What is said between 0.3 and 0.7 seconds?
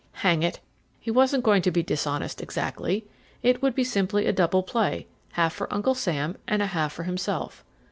it,